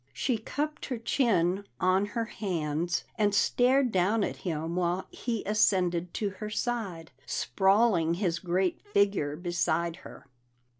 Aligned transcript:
She 0.13 0.39
cupped 0.39 0.87
her 0.87 0.97
chin 0.97 1.63
on 1.79 2.07
her 2.17 2.25
hands, 2.25 3.03
and 3.19 3.35
stared 3.35 3.91
down 3.91 4.23
at 4.23 4.37
him 4.37 4.75
while 4.75 5.05
he 5.11 5.43
ascended 5.45 6.11
to 6.15 6.31
her 6.41 6.49
side, 6.49 7.11
sprawling 7.27 8.15
his 8.15 8.39
great 8.39 8.81
figure 8.93 9.35
beside 9.35 9.97
her. 9.97 10.25